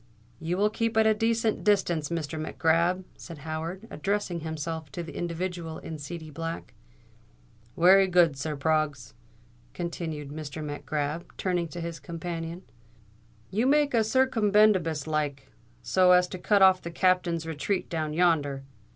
[0.39, 2.39] "You will keep at a decent distance, Mr.
[2.39, 6.73] Mac Grab," said Howard, addressing himself to the individual in seedy black.
[7.75, 8.55] "Wery good, sir.
[8.55, 9.13] Proggs,"
[9.75, 10.63] continued Mr.
[10.63, 12.63] Mac Grab, turning to his companion,
[13.51, 15.51] "you make a circumbendibus like,
[15.83, 18.63] so as to cut off the Captain's retreat down yonder.